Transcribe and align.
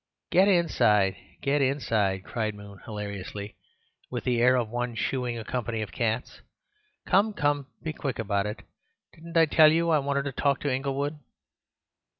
"Get 0.31 0.47
inside! 0.47 1.15
get 1.41 1.61
inside!" 1.61 2.23
cried 2.23 2.55
Moon 2.55 2.79
hilariously, 2.85 3.55
with 4.09 4.23
the 4.23 4.41
air 4.41 4.55
of 4.55 4.67
one 4.67 4.95
shooing 4.95 5.37
a 5.37 5.43
company 5.45 5.83
of 5.83 5.91
cats. 5.91 6.41
"Come, 7.05 7.33
come, 7.33 7.67
be 7.83 7.93
quick 7.93 8.17
about 8.17 8.47
it! 8.47 8.63
Didn't 9.13 9.37
I 9.37 9.45
tell 9.45 9.71
you 9.71 9.91
I 9.91 9.99
wanted 9.99 10.23
to 10.23 10.31
talk 10.31 10.59
to 10.61 10.73
Inglewood?" 10.73 11.19